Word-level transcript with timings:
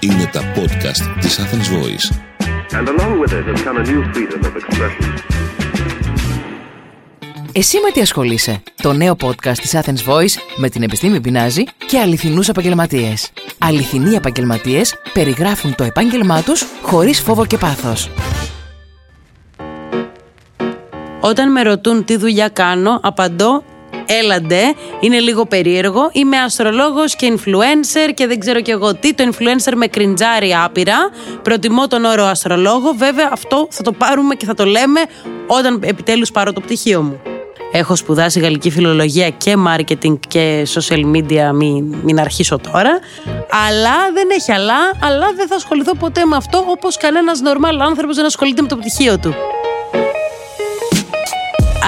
Είναι 0.00 0.30
τα 0.32 0.40
podcast 0.56 1.18
της 1.20 1.40
Athens 1.40 1.68
Voice. 1.74 2.06
And 2.78 2.88
along 2.88 3.20
with 3.20 3.32
it 3.32 3.44
has 3.46 3.62
come 3.62 3.76
a 3.76 3.84
new 3.84 4.02
freedom 4.12 4.40
of 4.42 4.54
expression. 4.56 5.08
Εσύ 7.52 7.80
με 7.80 7.90
τι 7.90 8.00
ασχολείσαι; 8.00 8.62
Το 8.82 8.92
νέο 8.92 9.16
podcast 9.22 9.58
της 9.58 9.76
Athens 9.76 10.12
Voice 10.12 10.34
με 10.56 10.68
την 10.68 10.82
επιστήμη 10.82 11.20
πεινάζει 11.20 11.64
και 11.86 11.98
αληθινούς 11.98 12.48
επαγγελματίες. 12.48 13.30
Αληθινοί 13.58 14.14
επαγγελματίες 14.14 14.94
περιγράφουν 15.12 15.74
το 15.74 15.84
επάγγελμά 15.84 16.42
τους 16.42 16.64
χωρίς 16.82 17.20
φόβο 17.20 17.46
και 17.46 17.58
πάθος. 17.58 18.10
Όταν 21.20 21.52
με 21.52 21.62
ρωτούν 21.62 22.04
τι 22.04 22.16
δουλειά 22.16 22.48
κάνω, 22.48 23.00
απαντώ 23.02 23.64
έλαντε, 24.08 24.74
είναι 25.00 25.18
λίγο 25.18 25.46
περίεργο. 25.46 26.10
Είμαι 26.12 26.36
αστρολόγος 26.36 27.16
και 27.16 27.32
influencer 27.36 28.12
και 28.14 28.26
δεν 28.26 28.38
ξέρω 28.38 28.60
κι 28.60 28.70
εγώ 28.70 28.94
τι. 28.94 29.14
Το 29.14 29.28
influencer 29.32 29.72
με 29.76 29.86
κριντζάρει 29.86 30.54
άπειρα. 30.64 30.96
Προτιμώ 31.42 31.86
τον 31.86 32.04
όρο 32.04 32.24
αστρολόγο. 32.24 32.92
Βέβαια, 32.96 33.28
αυτό 33.32 33.68
θα 33.70 33.82
το 33.82 33.92
πάρουμε 33.92 34.34
και 34.34 34.46
θα 34.46 34.54
το 34.54 34.64
λέμε 34.64 35.00
όταν 35.46 35.80
επιτέλους 35.84 36.30
πάρω 36.30 36.52
το 36.52 36.60
πτυχίο 36.60 37.02
μου. 37.02 37.20
Έχω 37.72 37.96
σπουδάσει 37.96 38.40
γαλλική 38.40 38.70
φιλολογία 38.70 39.30
και 39.30 39.54
marketing 39.68 40.18
και 40.28 40.66
social 40.74 41.04
media, 41.14 41.50
μην, 41.54 41.94
μην 42.02 42.20
αρχίσω 42.20 42.58
τώρα. 42.58 42.98
Αλλά 43.66 44.12
δεν 44.14 44.28
έχει 44.30 44.52
αλλά, 44.52 44.74
αλλά 45.02 45.32
δεν 45.36 45.48
θα 45.48 45.54
ασχοληθώ 45.54 45.94
ποτέ 45.94 46.24
με 46.24 46.36
αυτό 46.36 46.64
όπως 46.68 46.96
κανένας 46.96 47.40
normal 47.44 47.78
άνθρωπος 47.80 48.16
δεν 48.16 48.24
ασχολείται 48.24 48.62
με 48.62 48.68
το 48.68 48.76
πτυχίο 48.76 49.18
του 49.18 49.34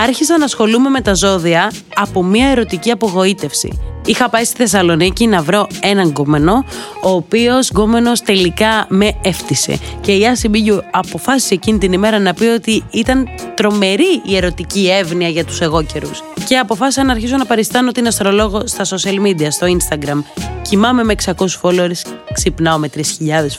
άρχισα 0.02 0.38
να 0.38 0.44
ασχολούμαι 0.44 0.88
με 0.88 1.00
τα 1.00 1.14
ζώδια 1.14 1.72
από 1.94 2.22
μια 2.22 2.48
ερωτική 2.48 2.90
απογοήτευση. 2.90 3.78
Είχα 4.04 4.28
πάει 4.28 4.44
στη 4.44 4.56
Θεσσαλονίκη 4.56 5.26
να 5.26 5.42
βρω 5.42 5.66
έναν 5.80 6.08
γκόμενο, 6.08 6.64
ο 7.02 7.10
οποίος 7.10 7.70
γκόμενος 7.70 8.20
τελικά 8.22 8.86
με 8.88 9.12
έφτισε. 9.22 9.78
Και 10.00 10.12
η 10.12 10.26
Άση 10.26 10.48
Μπίγιου 10.48 10.80
αποφάσισε 10.90 11.54
εκείνη 11.54 11.78
την 11.78 11.92
ημέρα 11.92 12.18
να 12.18 12.34
πει 12.34 12.44
ότι 12.44 12.84
ήταν 12.90 13.28
τρομερή 13.54 14.22
η 14.24 14.36
ερωτική 14.36 14.90
εύνοια 14.90 15.28
για 15.28 15.44
τους 15.44 15.60
εγώ 15.60 15.82
καιρού. 15.82 16.10
Και 16.46 16.58
αποφάσισα 16.58 17.04
να 17.04 17.12
αρχίσω 17.12 17.36
να 17.36 17.46
παριστάνω 17.46 17.92
την 17.92 18.06
αστρολόγο 18.06 18.62
στα 18.66 18.84
social 18.84 19.26
media, 19.26 19.46
στο 19.48 19.66
Instagram. 19.66 20.22
Κοιμάμαι 20.62 21.04
με 21.04 21.14
600 21.24 21.32
followers, 21.62 22.10
ξυπνάω 22.32 22.78
με 22.78 22.90
3.000 22.94 23.02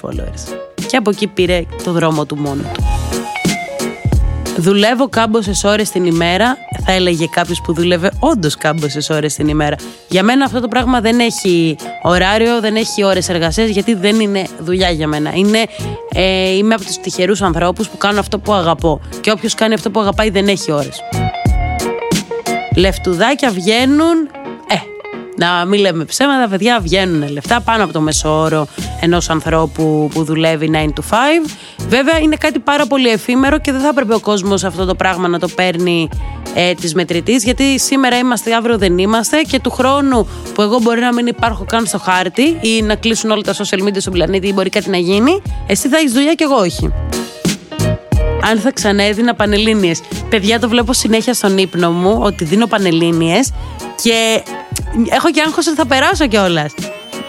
followers. 0.01 0.55
Και 0.87 0.97
από 0.97 1.09
εκεί 1.09 1.27
πήρε 1.27 1.65
το 1.83 1.91
δρόμο 1.91 2.25
του 2.25 2.37
μόνο 2.37 2.61
του. 2.73 2.83
Δουλεύω 4.57 5.09
κάμποσες 5.09 5.63
ώρες 5.63 5.89
την 5.89 6.05
ημέρα. 6.05 6.57
Θα 6.85 6.91
έλεγε 6.91 7.25
κάποιος 7.31 7.61
που 7.61 7.73
δούλευε 7.73 8.11
όντως 8.19 8.55
κάμποσες 8.55 9.09
ώρες 9.09 9.33
την 9.33 9.47
ημέρα. 9.47 9.75
Για 10.07 10.23
μένα 10.23 10.45
αυτό 10.45 10.59
το 10.59 10.67
πράγμα 10.67 11.01
δεν 11.01 11.19
έχει 11.19 11.75
ωράριο, 12.01 12.59
δεν 12.59 12.75
έχει 12.75 13.03
ώρες 13.03 13.29
εργασίας, 13.29 13.69
γιατί 13.69 13.93
δεν 13.93 14.19
είναι 14.19 14.47
δουλειά 14.59 14.89
για 14.89 15.07
μένα. 15.07 15.31
Είναι, 15.33 15.63
ε, 16.13 16.49
είμαι 16.49 16.73
από 16.73 16.85
τους 16.85 16.97
τυχερούς 16.97 17.41
ανθρώπους 17.41 17.89
που 17.89 17.97
κάνω 17.97 18.19
αυτό 18.19 18.39
που 18.39 18.53
αγαπώ. 18.53 19.01
Και 19.21 19.31
όποιος 19.31 19.53
κάνει 19.53 19.73
αυτό 19.73 19.91
που 19.91 19.99
αγαπάει 19.99 20.29
δεν 20.29 20.47
έχει 20.47 20.71
ώρες. 20.71 21.01
Λεφτουδάκια 22.75 23.49
βγαίνουν 23.49 24.29
να 25.41 25.65
μην 25.65 25.79
λέμε 25.79 26.03
ψέματα, 26.03 26.47
παιδιά 26.47 26.79
βγαίνουν 26.81 27.31
λεφτά 27.31 27.61
πάνω 27.61 27.83
από 27.83 27.93
το 27.93 28.01
μεσόωρο 28.01 28.67
ενός 29.01 29.29
ανθρώπου 29.29 30.09
που 30.13 30.23
δουλεύει 30.23 30.71
9 30.73 30.77
to 30.77 31.01
5. 31.09 31.80
Βέβαια 31.91 32.19
είναι 32.19 32.35
κάτι 32.35 32.59
πάρα 32.59 32.85
πολύ 32.85 33.09
εφήμερο 33.09 33.59
και 33.59 33.71
δεν 33.71 33.81
θα 33.81 33.87
έπρεπε 33.87 34.13
ο 34.13 34.19
κόσμος 34.19 34.63
αυτό 34.63 34.85
το 34.85 34.95
πράγμα 34.95 35.27
να 35.27 35.39
το 35.39 35.47
παίρνει 35.47 36.09
ε, 36.53 36.73
της 36.73 36.93
μετρητής, 36.93 37.43
γιατί 37.43 37.79
σήμερα 37.79 38.17
είμαστε, 38.17 38.53
αύριο 38.55 38.77
δεν 38.77 38.97
είμαστε 38.97 39.41
και 39.41 39.59
του 39.59 39.69
χρόνου 39.69 40.27
που 40.53 40.61
εγώ 40.61 40.79
μπορεί 40.81 41.01
να 41.01 41.13
μην 41.13 41.27
υπάρχω 41.27 41.65
καν 41.65 41.85
στο 41.85 41.99
χάρτη 41.99 42.57
ή 42.61 42.81
να 42.81 42.95
κλείσουν 42.95 43.31
όλα 43.31 43.41
τα 43.41 43.53
social 43.53 43.83
media 43.83 43.97
στον 43.97 44.13
πλανήτη 44.13 44.47
ή 44.47 44.51
μπορεί 44.53 44.69
κάτι 44.69 44.89
να 44.89 44.97
γίνει, 44.97 45.41
εσύ 45.67 45.87
θα 45.87 45.97
έχεις 45.97 46.11
δουλειά 46.11 46.33
και 46.33 46.43
εγώ 46.43 46.55
όχι 46.55 46.91
αν 48.43 48.59
θα 48.59 48.71
ξαναέδινα 48.71 49.35
πανελλήνιες. 49.35 50.01
Παιδιά, 50.29 50.59
το 50.59 50.69
βλέπω 50.69 50.93
συνέχεια 50.93 51.33
στον 51.33 51.57
ύπνο 51.57 51.91
μου 51.91 52.17
ότι 52.21 52.43
δίνω 52.43 52.67
πανελλήνιες 52.67 53.51
και 54.03 54.43
έχω 55.09 55.31
και 55.31 55.41
άγχος 55.41 55.67
ότι 55.67 55.75
θα 55.75 55.85
περάσω 55.85 56.27
κιόλας. 56.27 56.73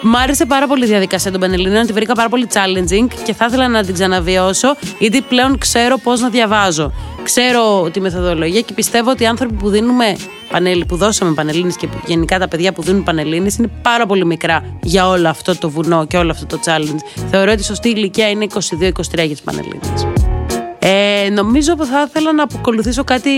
Μ' 0.04 0.16
άρεσε 0.16 0.46
πάρα 0.46 0.66
πολύ 0.66 0.84
η 0.84 0.86
διαδικασία 0.86 1.30
των 1.30 1.40
Πανελλήνιων, 1.40 1.86
τη 1.86 1.92
βρήκα 1.92 2.14
πάρα 2.14 2.28
πολύ 2.28 2.46
challenging 2.52 3.06
και 3.24 3.34
θα 3.34 3.44
ήθελα 3.44 3.68
να 3.68 3.84
την 3.84 3.94
ξαναβιώσω, 3.94 4.76
γιατί 4.98 5.20
πλέον 5.20 5.58
ξέρω 5.58 5.98
πώς 5.98 6.20
να 6.20 6.28
διαβάζω. 6.28 6.92
Ξέρω 7.22 7.90
τη 7.92 8.00
μεθοδολογία 8.00 8.60
και 8.60 8.72
πιστεύω 8.72 9.10
ότι 9.10 9.22
οι 9.22 9.26
άνθρωποι 9.26 9.54
που 9.54 9.68
δίνουμε 9.68 10.16
πανέλη, 10.50 10.84
που 10.84 10.96
δώσαμε 10.96 11.34
πανελλήνιες 11.34 11.76
και 11.76 11.88
γενικά 12.06 12.38
τα 12.38 12.48
παιδιά 12.48 12.72
που 12.72 12.82
δίνουν 12.82 13.02
πανελλήνιες 13.02 13.56
είναι 13.56 13.70
πάρα 13.82 14.06
πολύ 14.06 14.26
μικρά 14.26 14.64
για 14.82 15.08
όλο 15.08 15.28
αυτό 15.28 15.58
το 15.58 15.70
βουνό 15.70 16.06
και 16.06 16.16
όλο 16.16 16.30
αυτό 16.30 16.46
το 16.46 16.60
challenge. 16.64 17.22
Θεωρώ 17.30 17.52
ότι 17.52 17.60
η 17.60 17.64
σωστή 17.64 17.88
ηλικία 17.88 18.30
είναι 18.30 18.46
22-23 18.52 18.58
για 19.14 19.36
τι 19.36 19.40
πανελλήνιες. 19.44 20.06
Ε, 20.78 21.28
νομίζω 21.30 21.74
που 21.74 21.84
θα 21.84 22.04
ήθελα 22.08 22.32
να 22.32 22.42
αποκολουθήσω 22.42 23.04
κάτι 23.04 23.30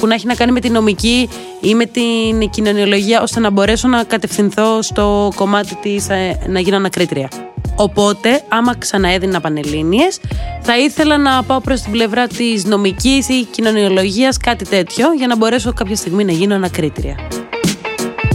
που 0.00 0.06
να 0.06 0.14
έχει 0.14 0.26
να 0.26 0.34
κάνει 0.34 0.52
με 0.52 0.60
την 0.60 0.72
νομική 0.72 1.28
ή 1.60 1.74
με 1.74 1.84
την 1.84 2.50
κοινωνιολογία 2.50 3.22
ώστε 3.22 3.40
να 3.40 3.50
μπορέσω 3.50 3.88
να 3.88 4.04
κατευθυνθώ 4.04 4.82
στο 4.82 5.32
κομμάτι 5.34 5.74
της 5.74 6.08
ε, 6.08 6.38
να 6.46 6.60
γίνω 6.60 6.76
ανακρίτρια. 6.76 7.28
Οπότε, 7.76 8.42
άμα 8.48 8.76
ξαναέδινα 8.76 9.40
πανελλήνιες, 9.40 10.20
θα 10.60 10.78
ήθελα 10.78 11.18
να 11.18 11.42
πάω 11.42 11.60
προς 11.60 11.80
την 11.80 11.92
πλευρά 11.92 12.26
της 12.26 12.64
νομικής 12.64 13.28
ή 13.28 13.44
κοινωνιολογίας, 13.50 14.36
κάτι 14.36 14.64
τέτοιο, 14.64 15.12
για 15.12 15.26
να 15.26 15.36
μπορέσω 15.36 15.72
κάποια 15.72 15.96
στιγμή 15.96 16.24
να 16.24 16.32
γίνω 16.32 16.54
ανακρίτρια. 16.54 17.16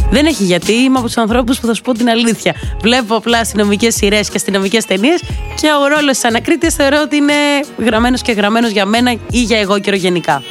Δεν 0.09 0.25
έχει 0.25 0.43
γιατί. 0.43 0.73
Είμαι 0.73 0.97
από 0.97 1.05
τους 1.05 1.17
ανθρώπους 1.17 1.59
που 1.59 1.67
θα 1.67 1.73
σου 1.73 1.81
πω 1.81 1.93
την 1.93 2.09
αλήθεια. 2.09 2.55
Βλέπω 2.81 3.15
απλά 3.15 3.39
αστυνομικέ 3.39 3.91
σειρές 3.91 4.29
και 4.29 4.35
αστυνομικέ 4.35 4.83
ταινίες 4.83 5.21
και 5.61 5.67
ο 5.81 5.87
ρόλος 5.87 6.11
της 6.11 6.23
ανακρίτη 6.23 6.71
θεωρώ 6.71 7.01
ότι 7.03 7.15
είναι 7.15 7.33
γραμμένος 7.77 8.21
και 8.21 8.31
γραμμένος 8.31 8.71
για 8.71 8.85
μένα 8.85 9.11
ή 9.11 9.41
για 9.41 9.59
εγώ 9.59 9.79
καιρό 9.79 9.95
γενικά. 9.95 10.43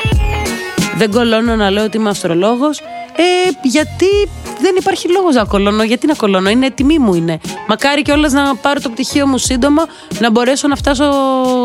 Δεν 0.97 1.10
κολώνω 1.10 1.56
να 1.56 1.71
λέω 1.71 1.84
ότι 1.84 1.97
είμαι 1.97 2.09
αστρολόγο. 2.09 2.66
Ε, 3.16 3.22
γιατί 3.62 4.06
δεν 4.60 4.75
υπάρχει 4.78 5.09
λόγος 5.09 5.34
να 5.34 5.44
κολώνω. 5.44 5.82
Γιατί 5.82 6.06
να 6.06 6.15
κολώνω, 6.15 6.50
είναι 6.50 6.71
τιμή 6.71 6.99
μου 6.99 7.15
είναι. 7.15 7.41
Μακάρι 7.69 8.03
κιόλας 8.03 8.32
να 8.32 8.56
πάρω 8.56 8.81
το 8.81 8.91
πτυχίο 8.91 9.27
μου 9.27 9.38
σύντομα, 9.38 9.87
να 10.19 10.31
μπορέσω 10.31 10.69
να 10.69 10.77
φτάσω 10.77 11.04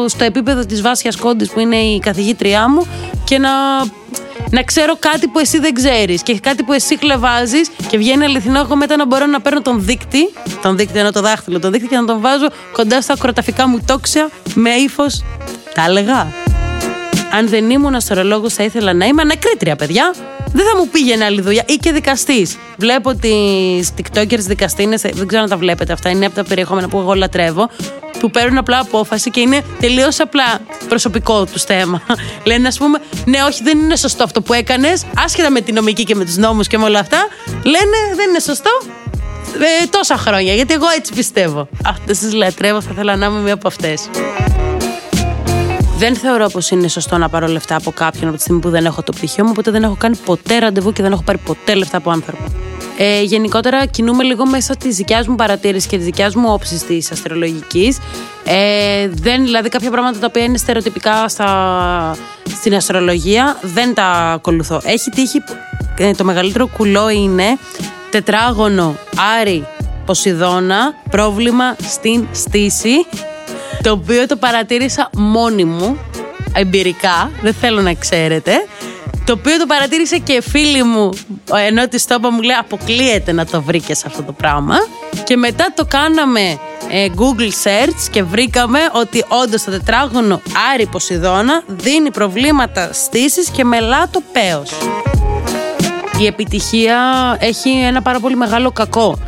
στο 0.07 0.23
επίπεδο 0.23 0.65
της 0.65 0.81
Βάσιας 0.81 1.15
Κόντι 1.15 1.45
που 1.53 1.59
είναι 1.59 1.75
η 1.75 1.99
καθηγήτριά 1.99 2.69
μου 2.69 2.87
και 3.23 3.37
να 3.37 3.49
να 4.51 4.63
ξέρω 4.63 4.95
κάτι 4.99 5.27
που 5.27 5.39
εσύ 5.39 5.59
δεν 5.59 5.73
ξέρεις 5.73 6.23
και 6.23 6.39
κάτι 6.39 6.63
που 6.63 6.73
εσύ 6.73 6.97
χλεβάζεις 6.97 7.69
και 7.87 7.97
βγαίνει 7.97 8.23
αληθινό. 8.23 8.59
Εγώ 8.59 8.75
μετά 8.75 8.95
να 8.95 9.05
μπορώ 9.05 9.25
να 9.25 9.41
παίρνω 9.41 9.61
τον 9.61 9.83
δείκτη, 9.83 10.29
τον 10.61 10.77
δείκτη 10.77 10.99
ενώ 10.99 11.11
το 11.11 11.21
δάχτυλο, 11.21 11.59
τον 11.59 11.71
δείκτη 11.71 11.87
και 11.87 11.95
να 11.95 12.05
τον 12.05 12.21
βάζω 12.21 12.47
κοντά 12.71 13.01
στα 13.01 13.13
ακροταφικά 13.13 13.67
μου 13.67 13.79
τόξια 13.85 14.29
με 14.53 14.69
ύφος. 14.69 15.23
Τα 15.73 15.85
έλεγα. 15.87 16.38
Αν 17.31 17.47
δεν 17.47 17.69
ήμουν 17.69 17.95
αστρολόγος, 17.95 18.53
θα 18.53 18.63
ήθελα 18.63 18.93
να 18.93 19.05
είμαι 19.05 19.21
ανακρίτρια, 19.21 19.75
παιδιά. 19.75 20.13
Δεν 20.53 20.65
θα 20.65 20.77
μου 20.77 20.87
πήγαινε 20.87 21.25
άλλη 21.25 21.41
δουλειά. 21.41 21.63
Ή 21.67 21.73
και 21.73 21.91
δικαστής. 21.91 22.57
Βλέπω 22.77 23.15
τις 23.15 23.91
TikTokers 23.97 24.39
δικαστίνε, 24.39 24.97
δεν 24.97 25.27
ξέρω 25.27 25.43
αν 25.43 25.49
τα 25.49 25.57
βλέπετε 25.57 25.93
αυτά. 25.93 26.09
Είναι 26.09 26.25
από 26.25 26.35
τα 26.35 26.43
περιεχόμενα 26.43 26.87
που 26.87 26.97
εγώ 26.97 27.13
λατρεύω 27.13 27.69
που 28.19 28.31
παίρνουν 28.31 28.57
απλά 28.57 28.79
απόφαση 28.79 29.29
και 29.29 29.39
είναι 29.39 29.61
τελείως 29.79 30.19
απλά 30.19 30.59
προσωπικό 30.89 31.45
τους 31.45 31.63
θέμα. 31.63 32.01
Λένε, 32.49 32.67
ας 32.67 32.77
πούμε, 32.77 32.99
ναι, 33.25 33.43
όχι, 33.43 33.63
δεν 33.63 33.79
είναι 33.79 33.95
σωστό 33.95 34.23
αυτό 34.23 34.41
που 34.41 34.53
έκανες, 34.53 35.05
άσχετα 35.17 35.49
με 35.49 35.61
τη 35.61 35.71
νομική 35.71 36.03
και 36.03 36.15
με 36.15 36.25
τους 36.25 36.37
νόμους 36.37 36.67
και 36.67 36.77
με 36.77 36.83
όλα 36.83 36.99
αυτά. 36.99 37.27
Λένε, 37.63 38.15
δεν 38.15 38.29
είναι 38.29 38.39
σωστό. 38.39 38.81
Ε, 39.83 39.87
τόσα 39.89 40.17
χρόνια, 40.17 40.53
γιατί 40.53 40.73
εγώ 40.73 40.85
έτσι 40.97 41.13
πιστεύω. 41.13 41.67
Αυτές 41.85 42.19
τις 42.19 42.33
λατρεύω, 42.33 42.81
θα 42.81 42.89
ήθελα 42.91 43.15
να 43.15 43.25
είμαι 43.25 43.39
μία 43.39 43.53
από 43.53 43.67
αυτές. 43.67 44.09
Δεν 45.99 46.15
θεωρώ 46.15 46.47
πως 46.47 46.69
είναι 46.69 46.87
σωστό 46.87 47.17
να 47.17 47.29
πάρω 47.29 47.47
λεφτά 47.47 47.75
από 47.75 47.91
κάποιον 47.91 48.27
από 48.27 48.35
τη 48.35 48.41
στιγμή 48.41 48.59
που 48.59 48.69
δεν 48.69 48.85
έχω 48.85 49.03
το 49.03 49.11
πτυχίο 49.11 49.43
μου, 49.43 49.49
οπότε 49.53 49.71
δεν 49.71 49.83
έχω 49.83 49.95
κάνει 49.99 50.15
ποτέ 50.25 50.59
ραντεβού 50.59 50.91
και 50.93 51.01
δεν 51.01 51.11
έχω 51.11 51.21
πάρει 51.23 51.37
ποτέ 51.37 51.73
λεφτά 51.73 51.97
από 51.97 52.11
άνθρωπο. 52.11 52.43
Ε, 52.97 53.21
γενικότερα 53.21 53.85
κινούμε 53.85 54.23
λίγο 54.23 54.45
μέσα 54.45 54.75
της 54.75 54.95
δικιάς 54.95 55.27
μου 55.27 55.35
παρατήρησης 55.35 55.89
και 55.89 55.95
της 55.95 56.05
δικιάς 56.05 56.35
μου 56.35 56.53
όψης 56.53 56.83
της 56.83 57.11
αστρολογικής. 57.11 57.97
Ε, 58.43 59.07
δεν, 59.11 59.43
δηλαδή 59.43 59.69
κάποια 59.69 59.91
πράγματα 59.91 60.19
τα 60.19 60.25
οποία 60.29 60.43
είναι 60.43 60.57
στερεοτυπικά 60.57 61.29
στα, 61.29 62.15
στην 62.45 62.75
αστρολογία 62.75 63.57
δεν 63.61 63.93
τα 63.93 64.05
ακολουθώ. 64.05 64.81
Έχει 64.83 65.09
τύχει, 65.09 65.43
ε, 65.97 66.11
το 66.11 66.23
μεγαλύτερο 66.23 66.67
κουλό 66.67 67.09
είναι 67.09 67.57
τετράγωνο 68.11 68.95
Άρη 69.39 69.67
Ποσειδώνα, 70.05 70.93
πρόβλημα 71.09 71.75
στην 71.81 72.27
στήση, 72.31 73.05
το 73.83 73.91
οποίο 73.91 74.25
το 74.25 74.35
παρατήρησα 74.35 75.09
μόνη 75.17 75.63
μου, 75.63 75.97
εμπειρικά, 76.53 77.31
δεν 77.41 77.53
θέλω 77.53 77.81
να 77.81 77.93
ξέρετε. 77.93 78.51
Το 79.25 79.35
οποίο 79.39 79.57
το 79.57 79.65
παρατήρησε 79.65 80.17
και 80.17 80.41
φίλη 80.41 80.83
μου, 80.83 81.09
ενώ 81.67 81.87
της 81.87 82.05
το 82.05 82.15
είπα, 82.17 82.31
μου 82.31 82.41
λέει: 82.41 82.55
Αποκλείεται 82.59 83.31
να 83.31 83.45
το 83.45 83.61
βρήκες 83.61 84.05
αυτό 84.05 84.23
το 84.23 84.31
πράγμα. 84.31 84.75
Και 85.23 85.37
μετά 85.37 85.73
το 85.75 85.85
κάναμε 85.85 86.59
ε, 86.91 87.07
Google 87.15 87.51
search 87.67 88.07
και 88.11 88.23
βρήκαμε 88.23 88.79
ότι 88.93 89.25
όντως 89.27 89.63
το 89.63 89.71
τετράγωνο 89.71 90.41
Άρη 90.73 90.85
Ποσειδώνα 90.85 91.63
δίνει 91.67 92.11
προβλήματα 92.11 92.89
στήσης 92.93 93.49
και 93.49 93.63
μελά 93.63 94.09
το 94.11 94.21
πέος. 94.31 94.71
η 96.19 96.25
επιτυχία 96.25 96.97
έχει 97.39 97.69
ένα 97.69 98.01
πάρα 98.01 98.19
πολύ 98.19 98.35
μεγάλο 98.35 98.71
κακό. 98.71 99.19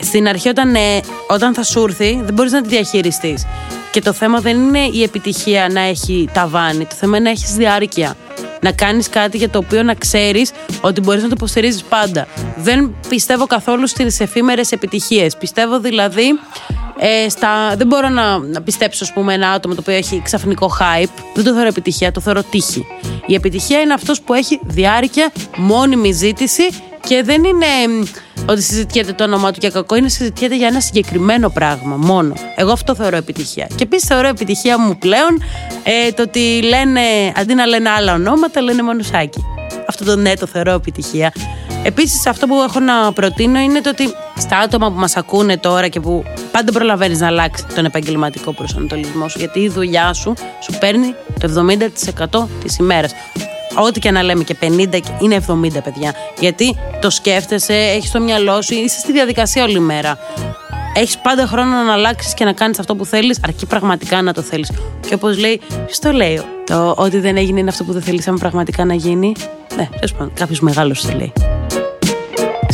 Στην 0.00 0.28
αρχή, 0.28 0.48
όταν, 0.48 0.74
ε, 0.74 1.00
όταν 1.28 1.54
θα 1.54 1.62
σου 1.62 1.80
έρθει, 1.80 2.20
δεν 2.24 2.34
μπορείς 2.34 2.52
να 2.52 2.62
τη 2.62 2.68
διαχειριστείς. 2.68 3.46
Και 3.92 4.00
το 4.00 4.12
θέμα 4.12 4.40
δεν 4.40 4.56
είναι 4.56 4.88
η 4.92 5.02
επιτυχία 5.02 5.68
να 5.70 5.80
έχει 5.80 6.28
ταβάνι. 6.32 6.84
Το 6.84 6.94
θέμα 6.94 7.16
είναι 7.16 7.24
να 7.24 7.30
έχεις 7.30 7.52
διάρκεια. 7.52 8.16
Να 8.60 8.72
κάνεις 8.72 9.08
κάτι 9.08 9.36
για 9.36 9.50
το 9.50 9.58
οποίο 9.58 9.82
να 9.82 9.94
ξέρεις 9.94 10.50
ότι 10.80 11.00
μπορείς 11.00 11.22
να 11.22 11.28
το 11.28 11.34
υποστηρίζεις 11.36 11.82
πάντα. 11.82 12.26
Δεν 12.56 12.94
πιστεύω 13.08 13.46
καθόλου 13.46 13.86
στις 13.86 14.20
εφήμερες 14.20 14.72
επιτυχίες. 14.72 15.36
Πιστεύω 15.36 15.80
δηλαδή 15.80 16.38
ε, 16.98 17.28
στα, 17.28 17.74
δεν 17.76 17.86
μπορώ 17.86 18.08
να, 18.08 18.38
να 18.38 18.62
πιστέψω, 18.62 19.04
ας 19.04 19.12
πούμε, 19.12 19.34
ένα 19.34 19.50
άτομο 19.50 19.74
το 19.74 19.80
οποίο 19.80 19.94
έχει 19.94 20.20
ξαφνικό 20.24 20.70
hype. 20.80 21.22
Δεν 21.34 21.44
το 21.44 21.52
θεωρώ 21.52 21.68
επιτυχία, 21.68 22.12
το 22.12 22.20
θεωρώ 22.20 22.42
τύχη. 22.42 22.86
Η 23.26 23.34
επιτυχία 23.34 23.80
είναι 23.80 23.94
αυτός 23.94 24.20
που 24.20 24.34
έχει 24.34 24.60
διάρκεια, 24.62 25.32
μόνιμη 25.56 26.12
ζήτηση 26.12 26.68
και 27.06 27.22
δεν 27.22 27.44
είναι 27.44 27.66
ότι 28.46 28.62
συζητιέται 28.62 29.12
το 29.12 29.24
όνομά 29.24 29.50
του 29.50 29.58
για 29.60 29.70
κακό, 29.70 29.96
είναι 29.96 30.08
συζητιέται 30.08 30.56
για 30.56 30.66
ένα 30.66 30.80
συγκεκριμένο 30.80 31.50
πράγμα 31.50 31.96
μόνο. 31.96 32.34
Εγώ 32.56 32.72
αυτό 32.72 32.94
θεωρώ 32.94 33.16
επιτυχία. 33.16 33.66
Και 33.74 33.82
επίσης 33.82 34.08
θεωρώ 34.08 34.28
επιτυχία 34.28 34.78
μου 34.78 34.98
πλέον 34.98 35.42
ε, 35.82 36.12
το 36.12 36.22
ότι 36.22 36.62
λένε, 36.62 37.00
αντί 37.36 37.54
να 37.54 37.66
λένε 37.66 37.90
άλλα 37.90 38.14
ονόματα, 38.14 38.60
λένε 38.60 38.82
μονουσάκι. 38.82 39.44
Αυτό 39.88 40.04
το 40.04 40.16
ναι 40.16 40.34
το 40.34 40.46
θεωρώ 40.46 40.72
επιτυχία. 40.72 41.32
Επίσης, 41.84 42.26
αυτό 42.26 42.46
που 42.46 42.54
έχω 42.68 42.80
να 42.80 43.12
προτείνω 43.12 43.58
είναι 43.58 43.80
το 43.80 43.88
ότι 43.88 44.14
στα 44.38 44.58
άτομα 44.58 44.92
που 44.92 44.98
μας 44.98 45.16
ακούνε 45.16 45.56
τώρα 45.56 45.88
και 45.88 46.00
που 46.00 46.24
πάντα 46.52 46.72
προλαβαίνεις 46.72 47.20
να 47.20 47.26
αλλάξεις 47.26 47.66
τον 47.74 47.84
επαγγελματικό 47.84 48.52
προσανατολισμό 48.52 49.28
σου, 49.28 49.38
γιατί 49.38 49.60
η 49.60 49.68
δουλειά 49.68 50.12
σου 50.12 50.34
σου 50.60 50.78
παίρνει 50.78 51.14
το 51.40 51.66
70% 52.32 52.48
της 52.62 52.76
ημέρας. 52.76 53.12
Ό,τι 53.74 54.00
και 54.00 54.10
να 54.10 54.22
λέμε 54.22 54.44
και 54.44 54.56
50 54.60 55.00
είναι 55.20 55.44
70 55.48 55.82
παιδιά. 55.84 56.14
Γιατί 56.38 56.76
το 57.00 57.10
σκέφτεσαι, 57.10 57.74
έχεις 57.74 58.10
το 58.10 58.20
μυαλό 58.20 58.62
σου, 58.62 58.74
είσαι 58.74 58.98
στη 58.98 59.12
διαδικασία 59.12 59.64
όλη 59.64 59.80
μέρα. 59.80 60.18
Έχεις 60.94 61.18
πάντα 61.18 61.46
χρόνο 61.46 61.82
να 61.82 61.92
αλλάξεις 61.92 62.34
και 62.34 62.44
να 62.44 62.52
κάνεις 62.52 62.78
αυτό 62.78 62.96
που 62.96 63.04
θέλεις, 63.04 63.38
αρκεί 63.44 63.66
πραγματικά 63.66 64.22
να 64.22 64.32
το 64.32 64.42
θέλεις. 64.42 64.72
Και 65.08 65.14
όπως 65.14 65.38
λέει, 65.38 65.60
ποιο 65.68 65.96
το 66.00 66.10
λέει, 66.10 66.42
το 66.64 66.94
ότι 66.96 67.18
δεν 67.18 67.36
έγινε 67.36 67.60
είναι 67.60 67.70
αυτό 67.70 67.84
που 67.84 67.92
δεν 67.92 68.02
θέλει, 68.02 68.22
πραγματικά 68.38 68.84
να 68.84 68.94
γίνει. 68.94 69.32
Ναι, 69.76 69.88
τέλος 69.90 70.12
πάντων, 70.12 70.32
κάποιος 70.34 70.60
μεγάλος 70.60 71.02
το 71.02 71.12
λέει. 71.16 71.32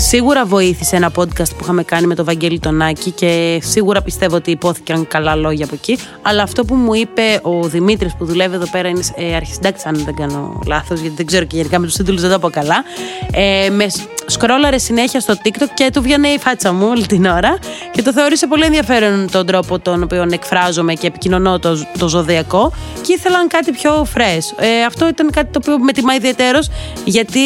Σίγουρα 0.00 0.44
βοήθησε 0.44 0.96
ένα 0.96 1.10
podcast 1.16 1.48
που 1.48 1.58
είχαμε 1.62 1.82
κάνει 1.82 2.06
με 2.06 2.14
τον 2.14 2.24
Βαγγέλη 2.24 2.58
Τονάκη 2.58 3.10
και 3.10 3.60
σίγουρα 3.62 4.02
πιστεύω 4.02 4.36
ότι 4.36 4.50
υπόθηκαν 4.50 5.08
καλά 5.08 5.34
λόγια 5.34 5.64
από 5.64 5.74
εκεί. 5.74 5.98
Αλλά 6.22 6.42
αυτό 6.42 6.64
που 6.64 6.74
μου 6.74 6.94
είπε 6.94 7.40
ο 7.42 7.62
Δημήτρης 7.62 8.14
που 8.18 8.24
δουλεύει 8.24 8.54
εδώ 8.54 8.66
πέρα 8.70 8.88
είναι 8.88 9.00
ε, 9.14 9.34
αρχισυντάκτης, 9.34 9.86
αν 9.86 10.02
δεν 10.04 10.14
κάνω 10.14 10.60
λάθος, 10.66 11.00
γιατί 11.00 11.16
δεν 11.16 11.26
ξέρω 11.26 11.44
και 11.44 11.56
γενικά 11.56 11.78
με 11.78 11.86
τους 11.86 11.94
τίτλους 11.94 12.20
δεν 12.20 12.30
τα 12.30 12.38
πω 12.38 12.50
καλά. 12.50 12.84
Ε, 13.32 13.70
με 13.70 13.86
σκρόλαρε 14.26 14.78
συνέχεια 14.78 15.20
στο 15.20 15.34
TikTok 15.44 15.68
και 15.74 15.90
του 15.92 16.02
βγαίνει 16.02 16.28
η 16.28 16.38
φάτσα 16.38 16.72
μου 16.72 16.86
όλη 16.88 17.06
την 17.06 17.24
ώρα 17.24 17.58
και 17.92 18.02
το 18.02 18.12
θεώρησε 18.12 18.46
πολύ 18.46 18.64
ενδιαφέρον 18.64 19.30
τον 19.30 19.46
τρόπο 19.46 19.78
τον 19.78 20.02
οποίο 20.02 20.26
εκφράζομαι 20.30 20.94
και 20.94 21.06
επικοινωνώ 21.06 21.58
το, 21.58 21.86
το 21.98 22.08
ζωδιακό 22.08 22.72
και 23.00 23.12
ήθελαν 23.12 23.48
κάτι 23.48 23.72
πιο 23.72 24.06
fresh. 24.14 24.62
Ε, 24.62 24.84
αυτό 24.84 25.08
ήταν 25.08 25.30
κάτι 25.30 25.52
το 25.52 25.58
οποίο 25.62 25.78
με 25.78 25.92
τιμά 25.92 26.14
ιδιαίτερο 26.14 26.58
γιατί 27.04 27.40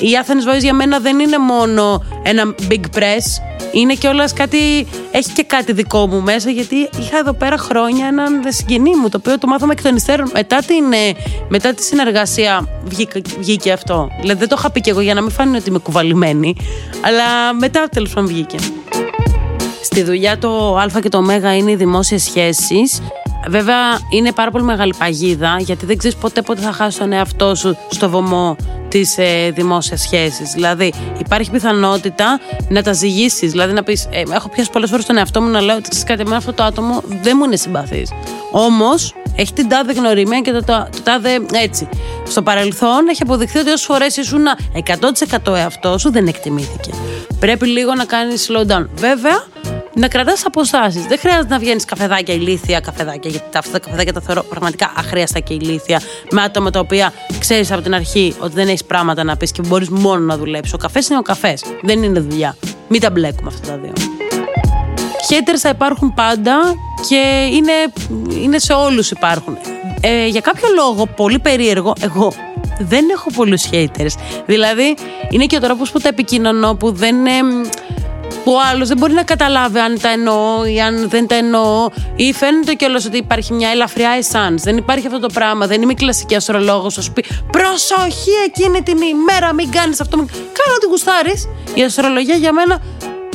η 0.00 0.08
Athens 0.22 0.54
Voice 0.54 0.60
για 0.60 0.74
μένα 0.74 0.98
δεν 0.98 1.18
είναι 1.18 1.38
μόνο 1.38 2.02
ένα 2.22 2.54
big 2.68 2.96
press. 2.96 3.42
Είναι 3.72 3.94
και 3.94 4.08
όλας 4.08 4.32
κάτι. 4.32 4.86
Έχει 5.10 5.32
και 5.32 5.42
κάτι 5.42 5.72
δικό 5.72 6.06
μου 6.06 6.20
μέσα, 6.20 6.50
γιατί 6.50 6.76
είχα 6.76 7.18
εδώ 7.18 7.32
πέρα 7.32 7.58
χρόνια 7.58 8.06
έναν 8.06 8.42
συγγενή 8.48 8.96
μου, 8.96 9.08
το 9.08 9.16
οποίο 9.20 9.38
το 9.38 9.46
μάθαμε 9.46 9.72
εκ 9.72 9.82
των 9.82 9.96
υστέρων. 9.96 10.30
Μετά, 10.32 10.56
την, 10.66 10.92
ε, 10.92 11.12
μετά 11.48 11.74
τη 11.74 11.82
συνεργασία 11.82 12.68
βγήκε, 12.84 13.22
βγήκε 13.38 13.72
αυτό. 13.72 14.10
Δηλαδή 14.20 14.38
δεν 14.38 14.48
το 14.48 14.56
είχα 14.58 14.70
πει 14.70 14.80
και 14.80 14.90
εγώ 14.90 15.00
για 15.00 15.14
να 15.14 15.20
μην 15.20 15.30
φάνει 15.30 15.56
ότι 15.56 15.68
είμαι 15.68 15.78
κουβαλημένη, 15.78 16.56
αλλά 17.00 17.54
μετά 17.54 17.88
τέλος 17.88 18.12
πάντων 18.12 18.30
βγήκε. 18.30 18.56
Στη 19.82 20.02
δουλειά 20.02 20.38
το 20.38 20.76
Α 20.76 21.00
και 21.00 21.08
το 21.08 21.18
Ω 21.18 21.50
είναι 21.52 21.70
οι 21.70 21.76
δημόσιες 21.76 22.22
σχέσεις. 22.22 23.00
Βέβαια 23.46 23.98
είναι 24.10 24.32
πάρα 24.32 24.50
πολύ 24.50 24.64
μεγάλη 24.64 24.94
παγίδα 24.98 25.56
γιατί 25.58 25.86
δεν 25.86 25.98
ξέρεις 25.98 26.16
ποτέ 26.16 26.42
πότε 26.42 26.60
θα 26.60 26.72
χάσει 26.72 26.98
τον 26.98 27.12
εαυτό 27.12 27.54
σου 27.54 27.76
στο 27.90 28.10
βωμό 28.10 28.56
της 28.88 29.18
ε, 29.18 29.50
δημόσιας 29.54 30.00
σχέσης. 30.00 30.52
Δηλαδή, 30.52 30.92
υπάρχει 31.18 31.50
πιθανότητα 31.50 32.40
να 32.68 32.82
τα 32.82 32.92
ζυγίσεις. 32.92 33.50
Δηλαδή, 33.50 33.72
να 33.72 33.82
πεις: 33.82 34.08
ε, 34.10 34.22
Έχω 34.34 34.48
πιάσει 34.48 34.70
πολλές 34.70 34.90
φορές 34.90 35.04
τον 35.04 35.16
εαυτό 35.16 35.42
μου 35.42 35.48
να 35.48 35.60
λέω 35.60 35.76
ότι 35.76 35.88
ξέρεις 35.88 36.08
κάτι, 36.08 36.26
με 36.26 36.36
αυτό 36.36 36.52
το 36.52 36.62
άτομο 36.62 37.02
δεν 37.22 37.34
μου 37.38 37.44
είναι 37.44 37.56
συμπαθής. 37.56 38.10
Όμως, 38.50 39.14
έχει 39.36 39.52
την 39.52 39.68
τάδε 39.68 39.92
γνωριμία 39.92 40.40
και 40.40 40.52
το, 40.52 40.64
το, 40.64 40.88
το 40.92 41.00
τάδε 41.02 41.40
έτσι. 41.52 41.88
Στο 42.28 42.42
παρελθόν 42.42 43.08
έχει 43.08 43.22
αποδειχθεί 43.22 43.58
ότι 43.58 43.68
όσες 43.68 43.84
φορές 43.84 44.16
ήσουν 44.16 44.44
100% 45.46 45.54
εαυτό 45.54 45.98
σου 45.98 46.12
δεν 46.12 46.26
εκτιμήθηκε. 46.26 46.90
Πρέπει 47.40 47.66
λίγο 47.66 47.94
να 47.94 48.04
κάνεις 48.04 48.50
slow 48.50 48.72
down. 48.72 48.86
Βέβαια, 48.94 49.44
να 49.98 50.08
κρατάς 50.08 50.44
αποστάσεις. 50.46 51.06
Δεν 51.06 51.18
χρειάζεται 51.18 51.48
να 51.48 51.58
βγαίνεις 51.58 51.84
καφεδάκια 51.84 52.34
ηλίθια, 52.34 52.80
καφεδάκια, 52.80 53.30
γιατί 53.30 53.58
αυτά 53.58 53.72
τα 53.72 53.78
καφεδάκια 53.78 54.12
τα 54.12 54.20
θεωρώ 54.20 54.42
πραγματικά 54.42 54.92
αχρίαστα 54.96 55.40
και 55.40 55.54
ηλίθια, 55.54 56.00
με 56.30 56.42
άτομα 56.42 56.70
τα 56.70 56.80
οποία 56.80 57.12
ξέρεις 57.38 57.72
από 57.72 57.82
την 57.82 57.94
αρχή 57.94 58.34
ότι 58.38 58.54
δεν 58.54 58.68
έχεις 58.68 58.84
πράγματα 58.84 59.24
να 59.24 59.36
πεις 59.36 59.52
και 59.52 59.62
μπορείς 59.66 59.88
μόνο 59.88 60.24
να 60.24 60.36
δουλέψεις. 60.36 60.74
Ο 60.74 60.76
καφές 60.76 61.08
είναι 61.08 61.18
ο 61.18 61.22
καφές. 61.22 61.64
Δεν 61.82 62.02
είναι 62.02 62.20
δουλειά. 62.20 62.56
Μην 62.88 63.00
τα 63.00 63.10
μπλέκουμε 63.10 63.50
αυτά 63.54 63.68
τα 63.68 63.78
δύο. 63.78 63.92
Haters 65.28 65.58
θα 65.58 65.68
υπάρχουν 65.68 66.14
πάντα 66.14 66.74
και 67.08 67.48
είναι, 67.52 67.72
είναι 68.42 68.58
σε 68.58 68.72
όλους 68.72 69.10
υπάρχουν. 69.10 69.56
Ε, 70.00 70.26
για 70.26 70.40
κάποιο 70.40 70.68
λόγο, 70.76 71.06
πολύ 71.06 71.38
περίεργο, 71.38 71.92
εγώ 72.00 72.32
δεν 72.78 73.08
έχω 73.08 73.30
πολλούς 73.30 73.68
haters. 73.72 74.14
Δηλαδή, 74.46 74.96
είναι 75.30 75.46
και 75.46 75.56
ο 75.56 75.60
τρόπο 75.60 75.84
που 75.92 75.98
τα 75.98 76.08
επικοινωνώ 76.08 76.74
που 76.74 76.92
δεν 76.92 77.16
που 77.24 78.07
ο 78.52 78.60
άλλος 78.70 78.88
δεν 78.88 78.96
μπορεί 78.96 79.12
να 79.12 79.22
καταλάβει 79.22 79.78
αν 79.78 80.00
τα 80.00 80.08
εννοώ 80.08 80.64
ή 80.64 80.80
αν 80.80 81.08
δεν 81.08 81.26
τα 81.26 81.34
εννοώ. 81.34 81.88
Ή 82.16 82.32
φαίνεται 82.32 82.74
κιόλας 82.74 83.04
ότι 83.04 83.16
υπάρχει 83.16 83.52
μια 83.52 83.68
ελαφριά 83.70 84.10
εσάν. 84.10 84.58
Δεν 84.58 84.76
υπάρχει 84.76 85.06
αυτό 85.06 85.18
το 85.18 85.28
πράγμα. 85.32 85.66
Δεν 85.66 85.82
είμαι 85.82 85.94
κλασική 85.94 86.34
αστρολόγος. 86.34 86.94
Θα 86.94 87.00
σου 87.00 87.12
πει 87.12 87.24
Προσοχή 87.50 88.30
εκείνη 88.46 88.82
την 88.82 88.96
ημέρα, 88.96 89.52
μην 89.54 89.70
κάνεις 89.70 90.00
αυτό. 90.00 90.16
Κάνω 90.26 90.74
ό,τι 90.76 90.86
γουστάρεις. 90.86 91.48
Η 91.74 91.82
αστρολογία 91.82 92.36
για 92.36 92.52
μένα 92.52 92.82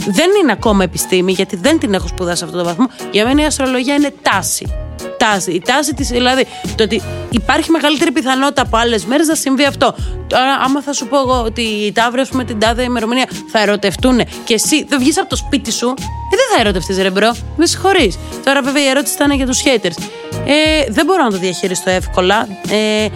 δεν 0.05 0.29
είναι 0.41 0.51
ακόμα 0.51 0.83
επιστήμη, 0.83 1.31
γιατί 1.31 1.55
δεν 1.55 1.79
την 1.79 1.93
έχω 1.93 2.07
σπουδάσει 2.07 2.37
σε 2.37 2.45
αυτό 2.45 2.57
το 2.57 2.63
βαθμό. 2.63 2.85
Για 3.11 3.25
μένα 3.25 3.41
η 3.41 3.45
αστρολογία 3.45 3.93
είναι 3.93 4.13
τάση 4.21 4.82
τάση. 5.25 5.51
Η 5.51 5.61
τάση 5.65 5.93
της, 5.93 6.07
δηλαδή, 6.07 6.45
το 6.75 6.83
ότι 6.83 7.01
υπάρχει 7.29 7.71
μεγαλύτερη 7.71 8.11
πιθανότητα 8.11 8.61
από 8.61 8.77
άλλες 8.77 9.05
μέρες 9.05 9.27
να 9.27 9.35
συμβεί 9.35 9.65
αυτό. 9.65 9.95
Τώρα, 10.27 10.53
άμα 10.65 10.81
θα 10.81 10.93
σου 10.93 11.07
πω 11.07 11.17
εγώ 11.19 11.41
ότι 11.45 11.61
οι 11.61 11.91
ταύροι, 11.91 12.21
ας 12.21 12.29
πούμε, 12.29 12.43
την 12.43 12.59
τάδε 12.59 12.83
ημερομηνία 12.83 13.27
θα 13.51 13.59
ερωτευτούν 13.59 14.17
και 14.43 14.53
εσύ 14.53 14.85
δεν 14.87 14.99
βγεις 14.99 15.17
από 15.17 15.29
το 15.29 15.35
σπίτι 15.35 15.71
σου, 15.71 15.87
ε, 15.87 16.35
δεν 16.35 16.47
θα 16.53 16.61
ερωτευτείς, 16.61 16.97
ρε 16.97 17.09
bro. 17.09 17.35
Με 17.57 17.65
συγχωρείς. 17.65 18.19
Τώρα, 18.43 18.61
βέβαια, 18.61 18.83
η 18.83 18.87
ερώτηση 18.87 19.13
ήταν 19.13 19.31
για 19.31 19.45
τους 19.45 19.61
haters. 19.63 20.03
Ε, 20.45 20.91
δεν 20.91 21.05
μπορώ 21.05 21.23
να 21.23 21.31
το 21.31 21.37
διαχειριστώ 21.37 21.89
εύκολα. 21.89 22.47
Ε, 22.69 23.07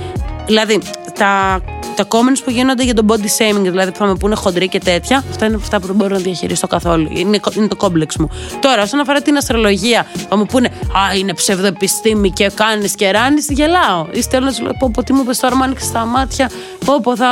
δηλαδή, 0.45 0.81
τα 1.17 1.61
τα 1.97 2.07
comments 2.09 2.41
που 2.43 2.49
γίνονται 2.49 2.83
για 2.83 2.93
το 2.93 3.05
body 3.07 3.13
shaming, 3.37 3.61
δηλαδή 3.61 3.91
που 3.91 3.97
θα 3.97 4.05
με 4.05 4.15
πούνε 4.15 4.35
χοντρή 4.35 4.67
και 4.67 4.79
τέτοια, 4.79 5.23
αυτά 5.29 5.45
είναι 5.45 5.55
αυτά 5.55 5.79
που 5.79 5.87
δεν 5.87 5.95
μπορώ 5.95 6.15
να 6.15 6.21
διαχειριστώ 6.21 6.67
καθόλου. 6.67 7.09
Είναι, 7.13 7.39
είναι 7.55 7.67
το 7.67 7.75
κόμπλεξ 7.75 8.17
μου. 8.17 8.29
Τώρα, 8.59 8.81
όσον 8.81 8.99
αφορά 8.99 9.21
την 9.21 9.37
αστρολογία, 9.37 10.05
θα 10.29 10.37
μου 10.37 10.45
πούνε 10.45 10.67
Α, 10.67 11.15
είναι 11.17 11.33
ψευδοεπιστήμη 11.33 12.31
και 12.31 12.51
κάνεις 12.53 12.95
και 12.95 13.11
ράνεις, 13.11 13.47
γελάω. 13.49 14.07
Ή 14.11 14.21
στέλνω, 14.21 14.51
πω, 14.79 14.91
πω, 14.93 15.03
τι 15.03 15.13
μου 15.13 15.21
είπες 15.21 15.39
τώρα, 15.39 15.55
μου 15.55 15.63
άνοιξες 15.63 15.91
τα 15.91 16.05
μάτια, 16.05 16.49
πω, 16.85 16.99
πω, 17.01 17.15
θα. 17.15 17.27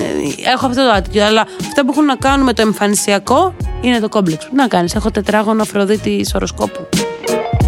Ε, 0.00 0.50
έχω 0.50 0.66
αυτό 0.66 0.84
το 0.84 0.90
άτομο. 0.90 1.24
Αλλά 1.24 1.46
αυτά 1.68 1.84
που 1.84 1.92
έχουν 1.92 2.04
να 2.04 2.16
κάνουν 2.16 2.44
με 2.44 2.52
το 2.52 2.62
εμφανισιακό 2.62 3.54
είναι 3.80 3.98
το 3.98 4.08
κόμπλεξ 4.08 4.44
μου. 4.44 4.56
Να 4.56 4.68
κάνεις, 4.68 4.94
έχω 4.94 5.10
τετράγωνο 5.10 5.62
Αφροδίτη 5.62 6.26
οροσκόπου. 6.34 6.88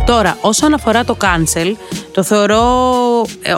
Τώρα, 0.06 0.36
όσον 0.40 0.74
αφορά 0.74 1.04
το 1.04 1.16
cancel, 1.20 1.74
το 2.12 2.22
θεωρώ 2.22 2.58
ε, 2.58 3.09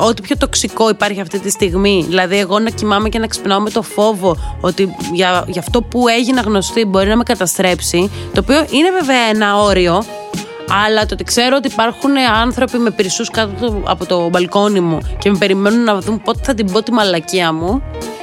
ό,τι 0.09 0.23
πιο 0.23 0.37
τοξικό 0.37 0.89
υπάρχει 0.89 1.21
αυτή 1.21 1.39
τη 1.39 1.51
στιγμή. 1.51 2.05
Δηλαδή, 2.09 2.39
εγώ 2.39 2.59
να 2.59 2.71
κοιμάμαι 2.71 3.09
και 3.09 3.19
να 3.19 3.27
ξυπνάω 3.27 3.61
με 3.61 3.71
το 3.71 3.83
φόβο 3.83 4.37
ότι 4.61 4.97
για, 5.13 5.45
για 5.47 5.61
αυτό 5.61 5.83
που 5.83 6.09
έγινα 6.09 6.41
γνωστή 6.41 6.85
μπορεί 6.85 7.09
να 7.09 7.17
με 7.17 7.23
καταστρέψει. 7.23 8.11
Το 8.35 8.41
οποίο 8.41 8.67
είναι 8.71 8.91
βέβαια 8.91 9.21
ένα 9.31 9.57
όριο, 9.57 10.05
αλλά 10.85 11.07
το 11.07 11.15
ότι 11.15 11.25
ξέρω 11.25 11.57
ότι 11.57 11.69
υπάρχουν 11.69 12.17
άνθρωποι 12.19 12.79
με 12.79 12.91
πυρσούς 12.91 13.31
κάτω 13.31 13.83
από 13.85 14.07
το 14.07 14.29
μπαλκόνι 14.29 14.81
μου 14.81 14.99
και 15.19 15.31
με 15.31 15.39
περιμένουν 15.39 15.85
να 15.85 16.01
δουν 16.01 16.23
πότε 16.23 16.41
θα 16.43 16.55
την 16.55 16.73
πω 16.73 16.83
τη 16.83 16.93
μαλακία 16.93 17.53
μου 17.53 17.83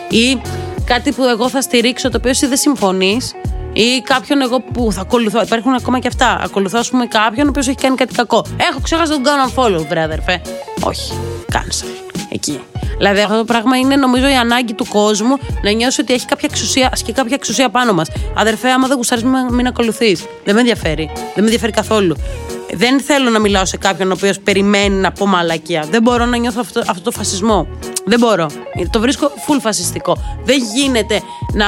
ή 0.10 0.42
κάτι 0.84 1.12
που 1.12 1.24
εγώ 1.24 1.50
θα 1.50 1.62
στηρίξω 1.62 2.10
το 2.10 2.18
οποίο 2.18 2.30
εσύ 2.30 2.48
δεν 2.48 2.58
συμφωνείς 2.58 3.34
ή 3.82 4.02
κάποιον 4.02 4.42
εγώ 4.42 4.60
που 4.60 4.92
θα 4.92 5.02
ακολουθώ. 5.02 5.42
Υπάρχουν 5.42 5.74
ακόμα 5.74 6.00
και 6.00 6.08
αυτά. 6.08 6.40
Ακολουθώ, 6.44 6.80
ας 6.80 6.90
πούμε, 6.90 7.06
κάποιον 7.06 7.46
ο 7.46 7.50
οποίος 7.50 7.68
έχει 7.68 7.78
κάνει 7.78 7.96
κάτι 7.96 8.14
κακό. 8.14 8.46
Έχω 8.72 8.80
ξέχασα 8.84 9.14
τον 9.14 9.24
κάνω 9.24 9.52
follow, 9.56 9.86
βρε 9.90 10.02
αδερφέ. 10.02 10.42
Όχι. 10.84 11.14
Cancel. 11.54 12.16
Εκεί. 12.30 12.60
Δηλαδή 12.98 13.22
αυτό 13.22 13.38
το 13.38 13.44
πράγμα 13.44 13.78
είναι 13.78 13.96
νομίζω 13.96 14.28
η 14.28 14.36
ανάγκη 14.36 14.74
του 14.74 14.86
κόσμου 14.90 15.38
να 15.64 15.72
νιώσει 15.72 16.02
ότι 16.02 16.14
έχει 16.14 16.26
κάποια 16.26 16.50
εξουσία, 16.52 16.90
ασκεί 16.92 17.12
κάποια 17.14 17.36
εξουσία 17.36 17.70
πάνω 17.70 17.94
μας. 17.94 18.08
Αδερφέ, 18.36 18.70
άμα 18.70 18.88
δεν 18.88 18.96
γουστάρεις, 18.96 19.24
μην, 19.24 19.54
μην 19.54 19.68
ακολουθείς. 19.68 20.26
Δεν 20.44 20.54
με 20.54 20.60
ενδιαφέρει. 20.60 21.10
Δεν 21.16 21.34
με 21.36 21.44
ενδιαφέρει 21.44 21.72
καθόλου. 21.72 22.16
Δεν 22.74 23.00
θέλω 23.02 23.30
να 23.30 23.40
μιλάω 23.40 23.66
σε 23.66 23.78
κάποιον 23.78 24.10
ο 24.10 24.14
οποίος 24.14 24.40
περιμένει 24.40 24.96
να 24.96 25.12
πω 25.12 25.26
μαλακία. 25.26 25.86
Δεν 25.92 26.02
μπορώ 26.02 26.26
να 26.26 26.38
νιώθω 26.38 26.60
αυτό, 26.60 26.80
αυτό 26.80 27.02
το 27.02 27.12
φασισμό. 27.12 27.68
Δεν 28.06 28.20
μπορώ. 28.20 28.50
Το 28.90 29.00
βρίσκω 29.00 29.32
full 29.48 29.58
φασιστικό. 29.62 30.18
Δεν 30.44 30.58
γίνεται 30.76 31.22
να. 31.54 31.66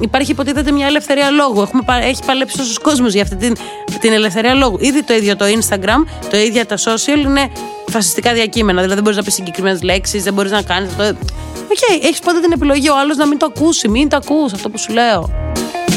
Υπάρχει 0.00 0.30
υποτίθεται 0.30 0.72
μια 0.72 0.86
ελευθερία 0.86 1.30
λόγου. 1.30 1.60
Έχουμε, 1.60 1.82
έχει 2.02 2.24
παλέψει 2.26 2.56
τόσος 2.56 2.78
κόσμος 2.78 3.12
για 3.12 3.22
αυτή 3.22 3.36
την, 3.36 3.56
την 4.00 4.12
ελευθερία 4.12 4.54
λόγου. 4.54 4.78
Ήδη 4.80 5.02
το 5.02 5.14
ίδιο 5.14 5.36
το 5.36 5.44
Instagram, 5.44 6.28
το 6.30 6.36
ίδιο 6.36 6.66
τα 6.66 6.76
social 6.76 7.18
είναι 7.24 7.50
φασιστικά 7.88 8.32
διακείμενα. 8.32 8.80
Δηλαδή 8.80 8.94
δεν 8.94 9.02
μπορείς 9.02 9.18
να 9.18 9.24
πεις 9.24 9.34
συγκεκριμένες 9.34 9.82
λέξεις, 9.82 10.22
δεν 10.22 10.32
μπορείς 10.32 10.50
να 10.50 10.62
κάνεις 10.62 10.90
αυτό. 10.90 11.02
OK, 11.02 11.78
okay, 11.78 12.04
έχεις 12.04 12.18
πάντα 12.18 12.40
την 12.40 12.52
επιλογή 12.52 12.88
ο 12.88 12.98
άλλος 12.98 13.16
να 13.16 13.26
μην 13.26 13.38
το 13.38 13.46
ακούσει. 13.46 13.88
Μην 13.88 14.08
το 14.08 14.16
ακούς 14.16 14.52
αυτό 14.52 14.68
που 14.68 14.78
σου 14.78 14.92
λέω. 14.92 15.30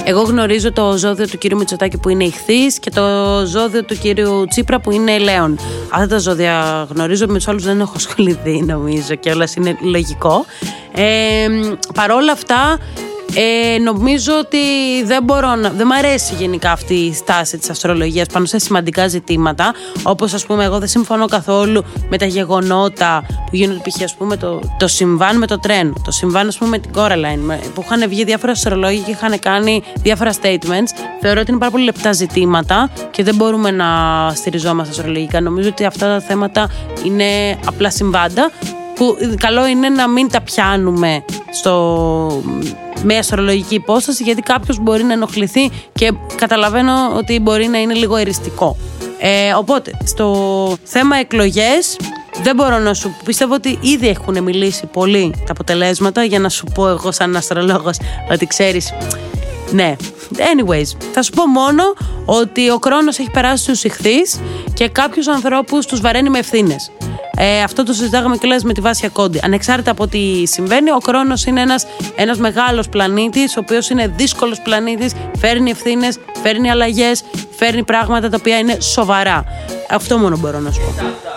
Εγώ 0.08 0.22
γνωρίζω 0.22 0.72
το 0.72 0.98
ζώδιο 0.98 1.28
του 1.28 1.38
κύριου 1.38 1.58
Μητσοτάκη 1.58 1.98
που 1.98 2.10
είναι 2.10 2.24
ιχθύς 2.24 2.68
και 2.80 2.90
το 2.90 3.04
ζώδιο 3.46 3.84
του 3.84 3.98
κύριου 3.98 4.46
Τσίπρα 4.50 4.80
που 4.80 4.92
είναι 4.92 5.18
λέων. 5.18 5.60
Αυτά 5.90 6.08
τα 6.08 6.18
ζώδια 6.18 6.88
γνωρίζω, 6.90 7.28
με 7.28 7.34
τους 7.34 7.48
άλλους 7.48 7.64
δεν 7.64 7.80
έχω 7.80 7.94
ασχοληθεί 8.02 8.64
νομίζω 8.64 9.16
και 9.16 9.32
όλας 9.32 9.56
είναι 9.56 9.78
λογικό. 9.82 10.46
Ε, 10.92 11.48
παρόλα 11.94 12.32
αυτά, 12.32 12.78
ε, 13.34 13.78
νομίζω 13.80 14.32
ότι 14.40 14.58
δεν 15.06 15.24
μπορώ 15.24 15.56
να. 15.56 15.70
Δεν 15.70 15.88
μου 15.92 15.96
αρέσει 15.98 16.34
γενικά 16.34 16.72
αυτή 16.72 16.94
η 16.94 17.14
στάση 17.14 17.58
της 17.58 17.70
αστρολογίας 17.70 18.28
πάνω 18.28 18.46
σε 18.46 18.60
σημαντικά 18.60 19.08
ζητήματα. 19.08 19.74
Όπως 20.04 20.34
ας 20.34 20.46
πούμε, 20.46 20.64
εγώ 20.64 20.80
δεν 20.80 20.88
συμφωνώ 20.88 21.26
καθόλου 21.26 21.84
με 22.10 22.18
τα 22.18 22.26
γεγονότα 22.26 23.24
που 23.28 23.56
γίνονται 23.56 23.80
π.χ. 23.90 24.04
ας 24.04 24.16
πούμε 24.16 24.38
το, 24.38 24.60
το 24.78 24.88
συμβάν 24.88 25.38
με 25.38 25.48
το 25.48 25.60
τρένο. 25.60 25.94
Το 26.04 26.12
συμβάν, 26.12 26.48
ας 26.48 26.58
πούμε, 26.58 26.70
με 26.70 26.78
την 26.78 26.92
Coraline. 26.96 27.60
Που 27.74 27.82
είχαν 27.86 28.10
βγει 28.10 28.24
διάφορα 28.24 28.52
αστρολόγοι 28.52 29.00
και 29.00 29.12
είχαν 29.12 29.40
κάνει 29.40 29.84
διάφορα 30.02 30.32
statements. 30.42 30.92
Θεωρώ 31.22 31.40
ότι 31.40 31.50
είναι 31.50 31.60
πάρα 31.60 31.72
πολύ 31.72 31.84
λεπτά 31.84 32.12
ζητήματα 32.12 32.90
και 33.12 33.24
δεν 33.24 33.36
μπορούμε 33.36 33.72
να 33.72 33.86
στηριζόμαστε 34.36 34.92
αστρολογικά. 34.92 35.42
Νομίζω 35.42 35.70
ότι 35.70 35.86
αυτά 35.86 36.08
τα 36.08 36.20
θέματα 36.20 36.70
είναι 37.04 37.60
απλά 37.66 37.90
συμβάντα 37.90 38.52
που 38.96 39.18
καλό 39.40 39.68
είναι 39.68 39.90
να 39.90 40.08
μην 40.08 40.30
τα 40.30 40.42
πιάνουμε 40.42 41.24
στο, 41.52 42.44
με 43.04 43.18
αστρολογική 43.18 43.76
υπόσταση 43.76 44.24
γιατί 44.24 44.42
κάποιος 44.42 44.80
μπορεί 44.82 45.04
να 45.04 45.14
ενοχληθεί 45.14 45.70
και 45.94 46.14
καταλαβαίνω 46.36 46.94
ότι 47.16 47.40
μπορεί 47.40 47.68
να 47.68 47.78
είναι 47.78 47.94
λίγο 47.94 48.16
εριστικό. 48.16 48.78
Ε, 49.20 49.54
οπότε, 49.54 49.98
στο 50.04 50.78
θέμα 50.84 51.18
εκλογές 51.18 51.98
δεν 52.44 52.56
μπορώ 52.56 52.80
να 52.80 52.94
σου 52.94 53.16
πιστεύω 53.26 53.54
ότι 53.54 53.78
ήδη 53.82 54.08
έχουν 54.08 54.44
μιλήσει 54.44 54.86
πολύ 54.86 55.34
τα 55.46 55.52
αποτελέσματα 55.52 56.24
για 56.24 56.40
να 56.40 56.50
σου 56.50 56.66
πω 56.74 56.88
εγώ 56.88 57.12
σαν 57.12 57.36
αστρολόγος 57.36 57.98
ότι 58.32 58.46
ξέρεις 58.46 58.94
ναι. 59.72 59.96
Anyways, 60.36 60.98
θα 61.14 61.22
σου 61.22 61.32
πω 61.32 61.48
μόνο 61.48 61.84
ότι 62.26 62.70
ο 62.70 62.80
χρόνος 62.84 63.20
έχει 63.20 63.32
περάσει 63.32 63.64
στους 63.64 63.84
ηχθείς 63.84 64.40
και 64.74 64.90
κάποιους 64.90 65.28
ανθρώπους 65.28 65.86
τους 65.86 66.02
βαραίνει 66.02 66.30
με 66.30 66.40
ευθύνες. 66.40 66.92
Ε, 67.38 67.62
αυτό 67.64 67.84
το 67.84 67.94
συζητάγαμε 67.94 68.38
και 68.38 68.60
με 68.64 68.74
τη 68.74 68.82
Βάσια 68.82 69.10
Κόντι. 69.10 69.40
Ανεξάρτητα 69.44 69.92
από 69.92 70.08
τι 70.08 70.46
συμβαίνει, 70.46 70.92
ο 70.92 71.00
χρόνο 71.06 71.34
είναι 71.48 71.62
ένας 71.62 71.86
ένας 72.16 72.38
μεγάλος 72.38 72.90
πλανήτης, 72.90 73.58
ο 73.58 73.60
οποίος 73.60 73.90
είναι 73.90 74.08
δύσκολος 74.08 74.62
πλανήτης, 74.62 75.14
φέρνει 75.38 75.70
ευθύνες, 75.70 76.20
φέρνει 76.44 76.70
αλλαγές, 76.70 77.24
φέρνει 77.58 77.84
πράγματα 77.84 78.30
τα 78.30 78.38
οποία 78.40 78.58
είναι 78.58 78.80
σοβαρά. 78.80 79.44
Αυτό 79.90 80.18
μόνο 80.18 80.38
μπορώ 80.38 80.60
να 80.60 80.72
σου 80.72 80.82
πω. 80.82 81.35